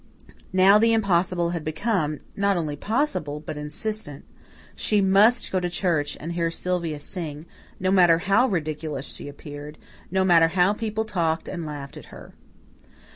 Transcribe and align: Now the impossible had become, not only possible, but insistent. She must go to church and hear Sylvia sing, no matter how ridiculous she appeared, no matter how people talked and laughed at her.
Now 0.51 0.79
the 0.79 0.93
impossible 0.93 1.51
had 1.51 1.63
become, 1.63 2.21
not 2.35 2.57
only 2.57 2.75
possible, 2.75 3.39
but 3.39 3.55
insistent. 3.55 4.25
She 4.75 4.99
must 4.99 5.51
go 5.51 5.59
to 5.59 5.69
church 5.69 6.17
and 6.19 6.31
hear 6.31 6.49
Sylvia 6.49 6.97
sing, 6.97 7.45
no 7.79 7.91
matter 7.91 8.17
how 8.17 8.47
ridiculous 8.47 9.05
she 9.05 9.27
appeared, 9.27 9.77
no 10.09 10.23
matter 10.25 10.47
how 10.47 10.73
people 10.73 11.05
talked 11.05 11.47
and 11.47 11.67
laughed 11.67 11.97
at 11.97 12.05
her. 12.05 12.33